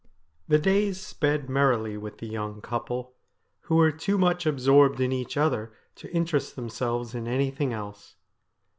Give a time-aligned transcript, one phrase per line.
[0.47, 3.13] The days sped merrily with the young couple,
[3.59, 8.15] who were too much absorbed in each other to interest themselves in anything else.